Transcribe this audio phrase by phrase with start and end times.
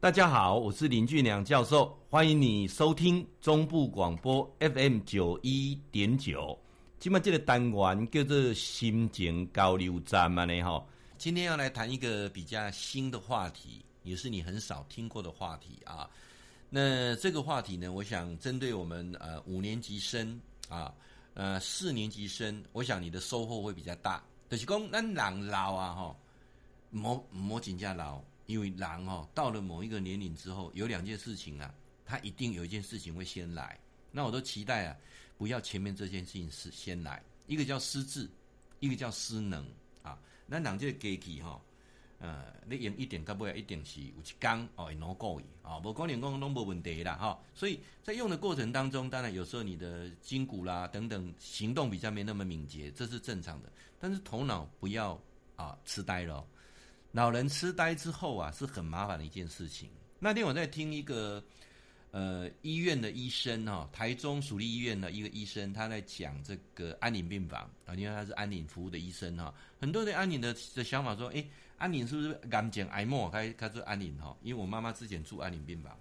[0.00, 6.56] 大家好，我是林俊良教授，欢迎你收听中部广播 FM 九一点九。
[7.00, 10.86] 今麦这个单元叫做心情交流站嘛呢哈。
[11.18, 16.08] 今天要来谈一个比较新的话题，也是你很少听过的话题啊。
[16.70, 20.94] 那这个话题呢，我想针对我们呃五年级生啊，
[21.34, 24.22] 呃四年级生，我想你的收获会比较大。
[24.48, 26.16] 就是讲咱人老啊哈，
[26.90, 28.22] 莫莫紧张老。
[28.48, 33.78] 因为人哦，到了某一个年龄之后，有两件事情啊，他一定有一件事情会先来。
[34.10, 34.96] 那我都期待啊，
[35.36, 37.22] 不要前面这件事情是先来。
[37.46, 38.26] 一个叫失智，
[38.80, 39.66] 一个叫失能
[40.02, 40.18] 啊。
[40.46, 41.60] 那两件机器哈，
[42.20, 45.78] 呃，你用一点到不了，一点是有一刚哦，会脑过瘾啊。
[45.78, 47.38] 不光连光都没问题啦哈。
[47.54, 53.70] 所以在用的过程当中，当然有时候你的筋骨啦等等行动比较没那么敏捷，这是正常的。
[54.00, 55.20] 但是头脑不要
[55.56, 56.42] 啊痴呆了。
[57.18, 59.90] 老人痴呆之后啊，是很麻烦的一件事情。
[60.20, 61.42] 那天我在听一个
[62.12, 71.44] 呃医院的医生哈、哦，台中属立医院的一个医生，他在讲这个安宁病房啊，因为他是安宁服务的医生哈、很多人安宁的的想法说，诶，
[71.76, 74.36] 安宁是不是癌症癌末开开始安宁哈？
[74.44, 75.98] 因为我妈妈之前住安宁病房，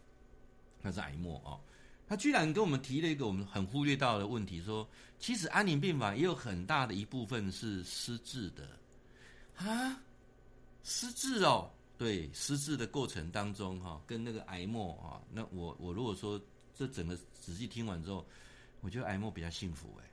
[0.83, 1.59] 那是癌末哦。
[2.07, 4.87] 他居然跟我们提了一个我们很忽略到的问题，说
[5.17, 8.69] 其实安宁病房也有很大的一部分是失智的
[9.55, 9.99] 啊。
[10.83, 16.41] 失智哦，对，失智的过程当中哈，跟那个癌末啊，那我我如果说
[16.73, 18.25] 这整个仔细听完之后，
[18.81, 20.05] 我觉得癌末比较幸福哎。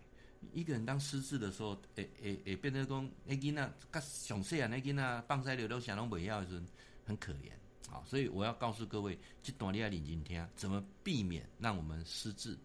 [0.52, 6.62] 一个人当失智的时候，诶诶诶，变得讲那囡仔，甲上细啊，那囡仔放在流流想拢不要的时候，
[7.06, 7.50] 很可怜
[7.90, 8.02] 啊。
[8.04, 12.58] 所以我要告诉各位，这段你要认真听，怎么避免让我们失智，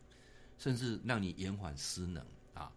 [0.58, 2.22] 甚至让你延缓失能
[2.54, 2.70] 啊。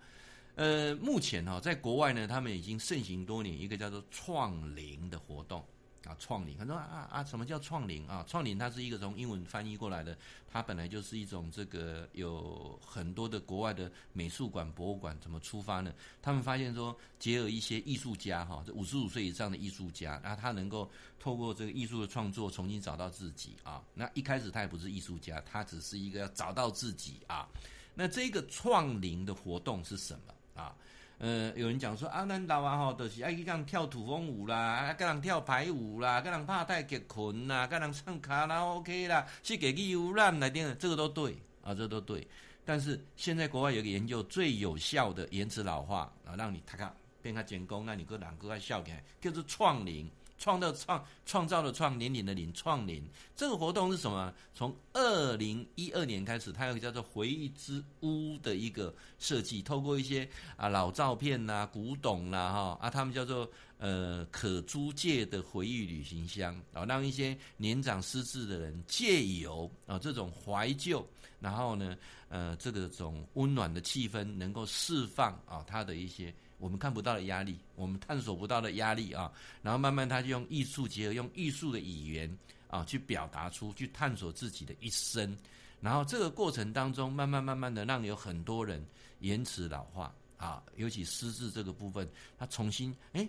[0.54, 5.64] 呃，目前哈、哦，在国外呢，他们已经盛行多年，一个叫做创龄的活动
[6.04, 6.58] 啊，创龄。
[6.58, 8.22] 很多啊啊，什么叫创龄啊？
[8.28, 15.90] 创龄它是一个从英文翻译过来的，它本来就是一种这个有很多的国外的美术馆、博物馆怎么出发呢？
[16.20, 23.82] 他们发现说，结合一些艺术家哈，这五十五岁以上的艺术家，那他能够透过这个艺术的创作，重新找到自己啊。
[23.94, 27.48] 那一开始他也不是艺术家，他只是一个要找到自己啊。
[27.94, 30.34] 那这个创龄的活动是什么？
[30.54, 30.74] 啊，
[31.18, 42.26] 呃，有人讲说啊，那老啊吼，就是爱去讲跳土风舞啦，啊，跟人跳排舞啦，跟人拍太极拳啦，跟人唱卡拉 OK 啦，去给个游览来点，这个都对啊，这个都对。
[42.64, 50.10] 但是现在国外有个研究，最有效的延迟老化啊，让你他看变他减工，那你个两个爱笑起来，叫做创龄。
[50.42, 53.00] 创造创创造的创，年龄的龄，创龄
[53.36, 54.34] 这个活动是什么？
[54.52, 63.48] 从二零一二年开始，它有个叫做“回忆之屋”的一个设计，透过一些啊老照片呐、古董啦、啊，哈啊，他们叫做
[63.78, 71.06] 呃可租借的回忆旅行箱啊，让一些年长失智的人借由啊这种怀旧，
[71.38, 71.96] 然后呢
[72.28, 76.34] 呃这个种温暖的气氛，能够释放啊他的一些。
[76.62, 85.36] 我们看不到的压力，我们探索不到的压力啊，然后慢慢他就用艺术结合，用艺术的语言啊，去表达出，去探索自己的一生，
[85.80, 88.80] 然后这个过程当中，慢慢慢慢的让有很多人
[89.18, 92.08] 延迟老化啊，尤其失智这个部分，
[92.38, 93.28] 他重新哎，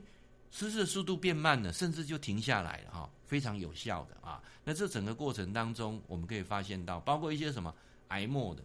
[0.51, 4.39] 失智的速度变慢了，甚至就停下来了哈，非常有效的啊。
[4.63, 7.73] 那这整个过程当中，我们可以发现到，包括一些什么
[8.09, 8.63] 癌末的。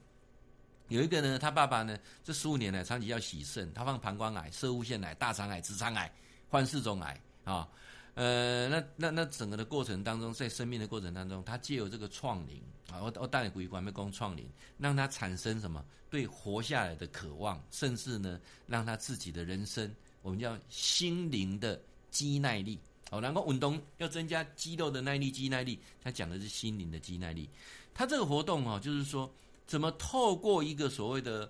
[0.88, 6.10] 有一个呢，他爸爸呢，这十五年来长期要洗肾，他放膀胱癌、摄护腺癌、大肠癌、直肠癌，
[6.48, 7.68] 患四种癌啊、
[8.14, 14.48] 呃，那那那整个的过程当中，在生命的过程当中，他借由这个创龄啊，我我带你回关没讲创龄，
[14.78, 21.78] 让他产生什么对活下来的渴望，甚至呢，让他自己的人生，我们叫心灵的
[22.10, 23.20] 肌耐力哦。
[23.20, 27.46] 然后运动要增加肌肉的耐力、肌耐力，他讲的是心灵的肌耐力。
[27.92, 29.30] 他这个活动哦，就是说。
[29.68, 31.48] 怎么透过一个所谓的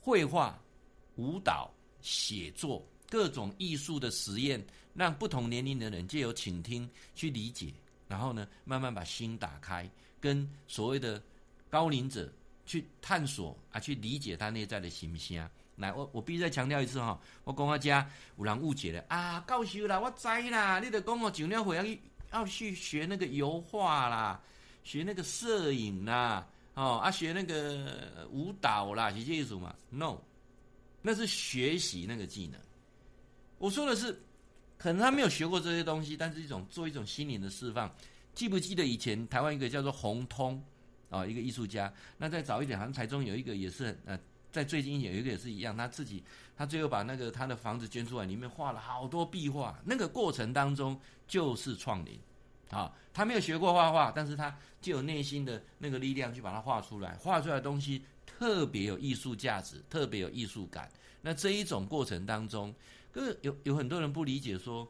[0.00, 0.58] 绘画、
[1.16, 7.70] 舞蹈、写作各种艺术的实验，让不同年龄的人借由倾听去理解，
[8.08, 9.88] 然后呢，慢慢把心打开，
[10.18, 11.22] 跟所谓的
[11.68, 12.32] 高龄者
[12.64, 15.46] 去探索啊，去理解他内在的心声。
[15.76, 17.90] 来，我我必须再强调一次哈，我讲到这
[18.38, 21.84] 有人误解了啊，教授啦，我知啦，你得讲我尽量会要
[22.32, 24.40] 要去学那个油画啦，
[24.82, 26.48] 学那个摄影啦。
[26.74, 30.18] 哦，啊，学那个舞蹈啦，这些意思嘛？No，
[31.02, 32.60] 那是学习那个技能。
[33.58, 34.12] 我说的是，
[34.76, 37.90] 可能他没有学过这些东西，但是一种做一种心灵的释放。
[38.34, 40.60] 记不记得以前台湾一个叫做洪通
[41.08, 41.92] 啊、一个艺术家？
[42.18, 44.18] 那再早一点，好像台中有一个也是，呃，
[44.50, 46.20] 在最近有一个也是一样，他自己
[46.56, 49.78] 他最后把那个他的房子捐出来，里面画了好多壁画。
[49.84, 52.18] 那个过程当中就是创龄，
[52.70, 60.90] 啊，他没有学过画画，但是他就有内心的那个力量去把它画出来，画出来的东西特别有艺术价值，特别有艺术感。
[61.22, 62.74] 那这一种过程当中，
[63.12, 64.86] 可是有有很多人不理解说，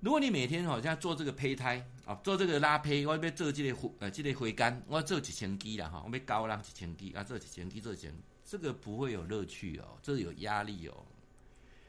[0.00, 11.04] 如果你每天好像做这个胚胎啊，做这个拉胚，我要做这个呃这个回甘，我要做几千基了哈，我要高浪几千基啊，做几千基做几千，这个不会有乐趣哦，这个有压力哦。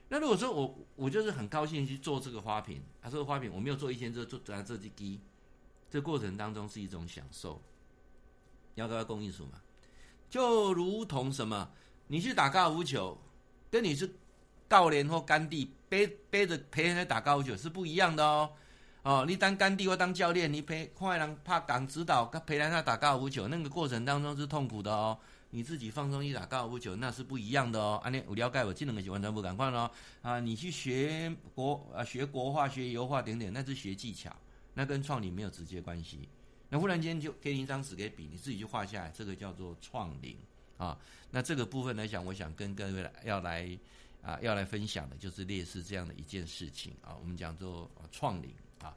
[0.09, 5.19] 那如果说我我就是很高兴去做这个花瓶，啊，这个花瓶我没有做一千只，做做这几基，
[5.89, 7.61] 这过程当中是一种享受，
[8.75, 9.61] 要不要工艺术嘛？
[10.29, 11.69] 就如同什么，
[12.07, 13.17] 你去打高尔夫球。
[13.71, 14.09] 跟你是
[14.69, 18.49] 教练或甘地背背着陪人来打高尔夫球是不一样的哦。
[19.01, 25.17] 哦，你当甘地或当教练，你陪坏人怕敢指导，陪人家打高尔夫球，那个过程当中是痛苦的哦。
[25.55, 28.01] 你自己放松去打高尔夫球，那是不一样的哦。
[28.03, 29.89] 啊，你我了解我技能是完全不敢换哦。
[30.21, 34.35] 啊，你去学国啊，学国画、学油画等等，那是学技巧，
[34.73, 36.27] 那跟创领没有直接关系。
[36.67, 40.37] 那忽然间就给你一张纸给笔，你自己去画下来，这个叫做创领。
[40.77, 40.99] 啊，
[41.31, 43.79] 那这个部分来讲，我想跟各位要来
[44.21, 47.15] 啊，要来分享的就是类似这样的一件事情啊。
[47.17, 48.93] 我们讲做创领啊，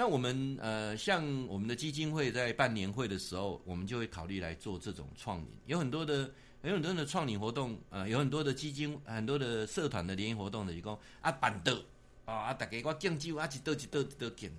[0.00, 5.46] 那我们呃，像我们的基金会在办年会的时候，我们就会考虑来做这种创领。
[5.66, 6.32] 有很多的
[6.62, 11.84] 有很多的创领活动，呃，有很多的基金，很多的社团的联谊活动的，一共啊板的
[12.24, 14.50] 啊啊，大家我敬酒啊，一道一道一道敬，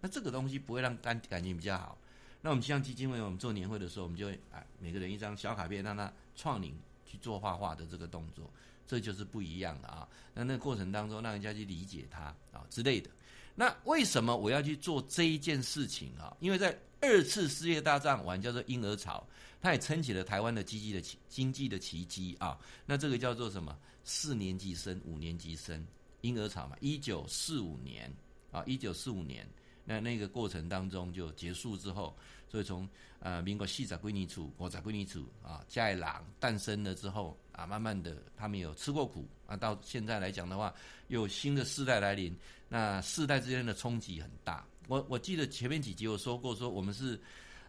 [0.00, 1.98] 那这个东西不会让感感情比较好。
[2.40, 8.48] 那我们像基金会，我们做年会的时候，我们就会啊，每个人一张小卡片，让他创领去做画画的这个动作，
[8.86, 10.06] 这就是不一样的啊。
[10.32, 13.10] 那那个过程当中，让人家去理解他啊之类的。
[13.56, 16.36] 那为什么我要去做这一件事情啊？
[16.40, 19.26] 因为在二次世界大战完叫做婴儿潮，
[19.60, 22.58] 它也撑起了台湾的经济的奇经济的奇迹啊。
[22.84, 23.76] 那这个叫做什么？
[24.04, 25.84] 四年级生、五年级生
[26.20, 26.76] 婴儿潮嘛。
[26.80, 28.14] 一九四五年
[28.52, 29.48] 啊，一九四五年，
[29.86, 32.14] 那那个过程当中就结束之后。
[32.48, 32.88] 所以从
[33.18, 40.72] 呃民国四十几年初，五十几年初啊，嘉义郎诞生了之后啊，慢慢的他们有吃过苦啊，到现在来讲的话，
[41.08, 42.34] 有新的世代来临，
[42.68, 44.64] 那世代之间的冲击很大。
[44.86, 47.20] 我我记得前面几集我说过，说我们是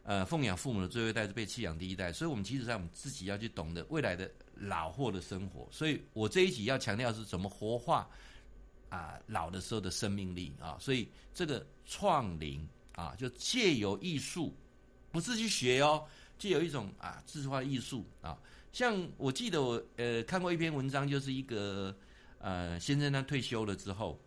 [0.03, 5.67] 呃奉养父母的最后一代，是被弃养第一代，所以我们其实在我们自己要去懂得未来的老后的生活。
[5.71, 8.07] 所以我这一集要强调是怎么活化
[8.89, 14.53] 啊老的时候的生命力啊，所以这个创龄啊，就借由艺术。
[15.09, 16.05] 不是去学哦，
[16.37, 18.37] 借有一种啊，自画艺术啊。
[18.71, 21.95] 像我记得我呃看过一篇文章，就是一个
[22.39, 24.19] 呃先生他退休了之后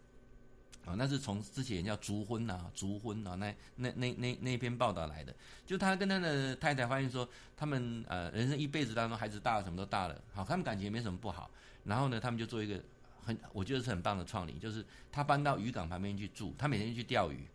[0.85, 5.33] 啊，那是从之前叫卒婚呐、啊，卒婚啊，那那那那那篇报道来的。
[5.67, 11.49] 就他跟他的太太发现说，他们呃人生一辈子当中，孩子大了，什么都大了，好，他们感情也没什么不好。
[11.85, 12.83] 然后呢，他们就做一个
[13.25, 17.47] 很我觉得是很棒的创龄，就是他搬到渔港旁边去住，他每天去钓鱼。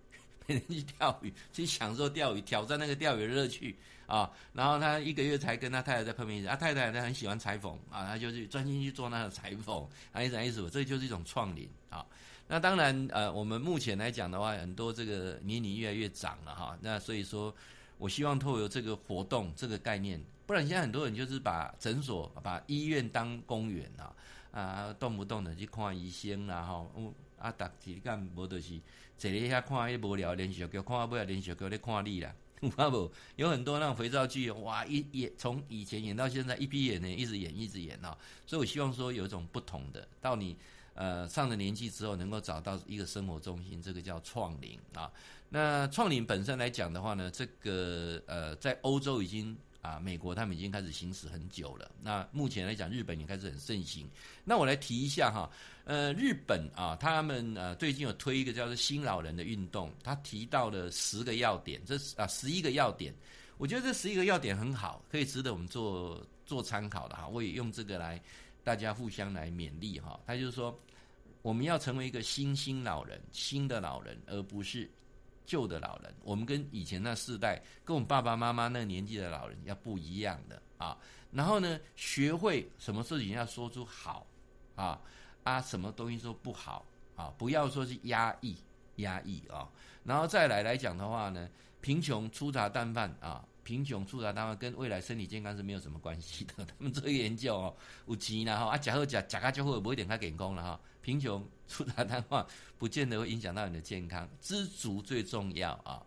[0.48, 3.76] 每天去钓鱼，去享受钓鱼，挑战那个钓鱼的乐趣
[4.06, 4.30] 啊！
[4.54, 12.06] 然后他一个月才跟他太太再碰面一次，啊，太太呢很喜欢裁缝啊，他就去专心去做那个裁缝，啊，意思意思，这就是一种创龄啊。
[12.48, 17.52] 那当然，呃，我们目前来讲的话，很多这个年龄越来越长了哈，那所以说，
[17.98, 24.14] 我希望透过这个活动这个概念，不然现在很多人就是把诊所、把医院当公园啊，
[24.56, 26.88] 啊，动不动的去看医生啦哈，
[27.38, 28.80] 啊，打体干无就是。
[29.18, 33.12] 坐咧遐看迄无聊连续剧，看啊不要连续剧咧看你啦， 有无？
[33.36, 38.18] 有很多那种肥皂剧，哇，一演从以前演到现在，一批演呢，一直演一直演啊。
[38.46, 40.56] 所以我希望说有一种不同的，到你
[40.94, 45.12] 呃上了年纪之后，能够找到一个生活中心，这个叫创龄啊。
[45.50, 49.58] 那创龄本身来讲的话呢，这个呃在欧洲已经。
[49.86, 51.92] 啊，美国他们已经开始行驶很久了。
[52.02, 54.10] 那目前来讲，日本也开始很盛行。
[54.44, 55.48] 那我来提一下哈，
[55.84, 63.14] 呃，日本啊，他们呃最近有推一个叫做“新老人”的运动，他提到了十个要点，这啊十一个要点。
[63.58, 67.28] 我觉得这十一个要点很好，可以值得我们做做参考的哈。
[67.28, 68.20] 我也用这个来
[68.64, 70.20] 大家互相来勉励哈。
[70.26, 70.78] 他就是说，
[71.44, 74.90] 我们要成为一个新兴老人，新的老人，而不是。
[75.46, 80.98] 旧的老人，我们跟以前那世代，跟我们爸爸妈妈那个年纪的老人要不一样的啊。
[81.32, 84.26] 然后呢，学会什么事情要说出好
[84.76, 85.00] 啊
[85.44, 86.86] 啊，什么东西说不好
[87.16, 88.58] 啊，不要说是压抑
[88.98, 89.70] 压抑啊。
[90.04, 91.50] 然后再来来讲的话呢，
[91.82, 93.46] 贫穷粗茶淡饭啊。
[93.66, 96.64] 贫穷、粗茶淡饭跟未来身体健康是没有什么关系的。
[96.64, 97.76] 他们做研究哦，
[98.08, 100.80] 有钱啦哈，啊，假好假假个就会不会点他健康了哈。
[101.02, 102.46] 贫穷、粗茶淡饭
[102.78, 106.02] 不见得会影响到你的健康，知足最重要啊。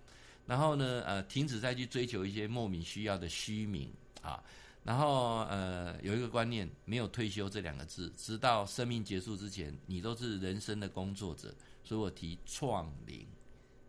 [0.47, 4.41] 然后呢，呃，停止再去追求一些莫名需要的虚名啊。
[4.85, 11.53] 然后呃，有一个观念，没有退休这两个字，直到生命结束之前，你都是人生的工作者。
[11.83, 13.27] 所以我提创龄。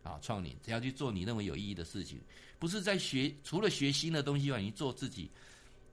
[0.09, 2.19] 啊，创年只要去做你认为有意义的事情，
[2.57, 5.29] 不是在学除了学新的东西外，你做自己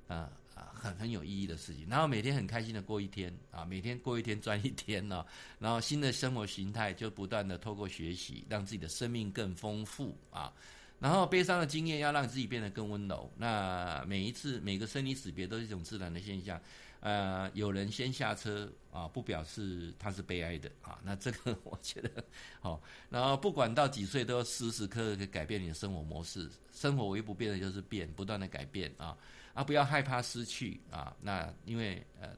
[0.09, 5.27] 啊啊很很有意义的事情，然后每天很开心的过一天啊，每天过一天赚一天呢，
[5.59, 10.51] 然后新的生活形态就不断的透过学习，让自己的生命更丰富啊。
[10.99, 13.31] 然后悲伤的经验要让自己变得更温柔。
[13.37, 16.59] 那每一次每个生离死别都是一种自然的现象。
[17.01, 20.99] 呃，有人先下车啊，不表示他是悲哀的啊。
[21.03, 22.25] 那这个 我觉得
[22.61, 22.83] 好。
[23.09, 26.51] 然后不管到几岁，都要时时刻刻改变你的生活模式。
[26.73, 29.17] 生活唯一不变的就是变，不断的改变啊
[29.55, 29.65] 啊！
[29.65, 31.17] 不要害怕失去啊。
[31.21, 32.31] 那因为呃，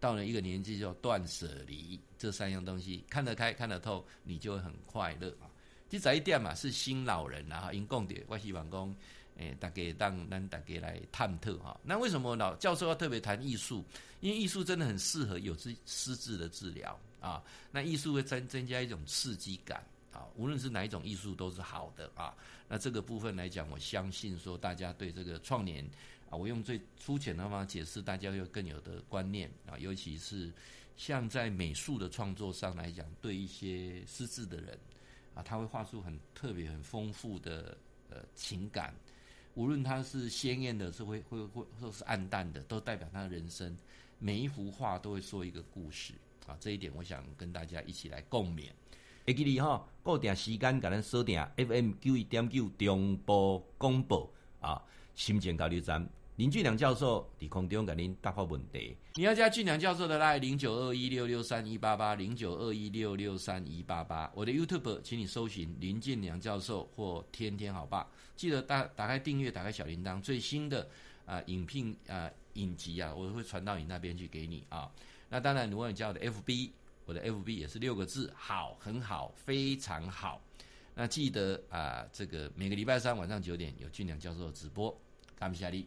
[0.00, 5.50] 到了一个年纪就断舍离这三样东西，看得开看得透，你就会很快乐啊。
[5.90, 8.96] 第一点嘛，是新老人然后因共点关系员工，
[9.36, 11.80] 诶，大家让让大家来探讨哈。
[11.82, 13.84] 那为什么老教授要特别谈艺术？
[14.20, 17.42] 因为艺术真的很适合有失失智的治疗啊。
[17.70, 22.34] 那艺术会增增加一种刺激感啊，无论是哪一种艺术都是好的啊。
[22.68, 25.84] 那这个部分来讲，我相信说大家对这个创年
[26.30, 29.78] 啊，我用最粗浅的方法解释，大家会更有的观念啊。
[29.78, 30.52] 尤其是
[30.96, 34.78] 像在美术的创作上来讲，对一些失智的人。
[35.34, 37.74] 啊，他会画出很特别、很丰富的
[38.10, 38.94] 呃情感，
[39.54, 43.76] 无论它是鲜艳的，是会会会，或是暗淡的，都代表他的人生。
[44.18, 46.14] 每一幅画都会说一个故事
[46.46, 48.70] 啊，这一点我想跟大家一起来共勉。
[49.26, 54.82] 会记你哈，固定时间给咱锁定 FM 九一点九中波广播啊，
[55.14, 56.08] 心情交流站。
[56.36, 58.96] 林俊良教授在空中给您答复问题。
[59.16, 64.32] 你要加俊良教授的拉零九二一六六三一八八零九二一六六三一八八。
[64.34, 68.08] 我的 YouTube，请你搜寻林俊良教授或天天好爸。
[68.34, 70.88] 记得打打开订阅，打开小铃铛，最新的
[71.26, 74.90] 啊、影片啊、影集啊，我会传到你那边去给你啊。
[75.28, 76.70] 那当然，如果你加我的 FB，
[77.04, 80.42] 我的 FB 也是六个字，好，很好，非常好。
[80.94, 84.98] 那记得啊、这个每个礼拜三晚上九点有俊良教授的直播，
[85.38, 85.86] 感谢你。